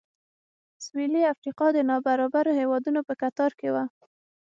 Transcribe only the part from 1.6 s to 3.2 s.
د نابرابرو هېوادونو په